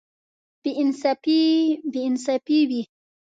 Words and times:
بې 0.61 0.71
انصافي 2.07 2.61
وي. 2.69 2.81